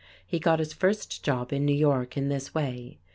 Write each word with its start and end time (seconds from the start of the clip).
He 0.25 0.39
got 0.39 0.57
his 0.57 0.73
first 0.73 1.23
job 1.23 1.53
in 1.53 1.63
New 1.63 1.75
York 1.75 2.17
in 2.17 2.27
this 2.27 2.55
way. 2.55 2.97